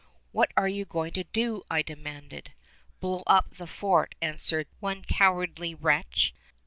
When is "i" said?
1.69-1.83